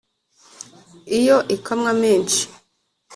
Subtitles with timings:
[1.17, 2.41] iyo ikamwa menshi